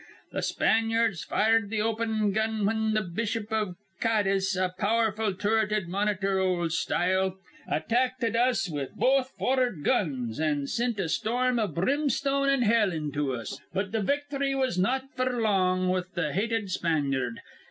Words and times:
Th' 0.31 0.41
Spanyards 0.43 1.23
fired 1.23 1.69
th' 1.69 1.79
openin' 1.79 2.31
gun 2.31 2.65
whin 2.65 2.95
th' 2.95 3.13
bishop 3.13 3.51
iv 3.51 3.75
Cades, 4.01 4.55
a 4.57 4.73
pow'rful 4.79 5.35
turreted 5.35 5.87
monitor 5.87 6.39
(ol' 6.39 6.69
style), 6.71 7.37
attackted 7.67 8.35
us 8.35 8.67
with 8.67 8.95
both 8.95 9.29
for'ard 9.37 9.83
guns, 9.83 10.39
an' 10.39 10.65
sint 10.65 10.99
a 10.99 11.07
storm 11.07 11.59
iv 11.59 11.75
brimstone 11.75 12.49
an' 12.49 12.63
hell 12.63 12.91
into 12.91 13.31
us. 13.31 13.59
But 13.73 13.91
th' 13.93 14.03
victhry 14.03 14.57
was 14.57 14.79
not 14.79 15.03
f'r 15.15 15.39
long 15.39 15.89
with 15.91 16.15
th' 16.15 16.33
hated 16.33 16.71
Spanyard. 16.71 17.37